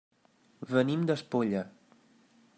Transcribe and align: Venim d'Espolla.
Venim 0.71 1.05
d'Espolla. 1.11 1.63